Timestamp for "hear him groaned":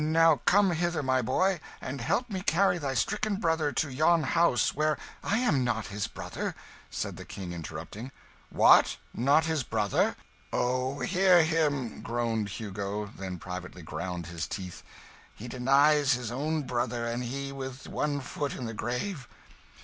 11.01-12.49